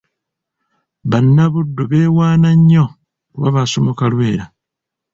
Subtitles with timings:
[1.09, 2.85] Bannabuddu beewaana nnyo
[3.31, 4.45] kuba baasomoka Lwera.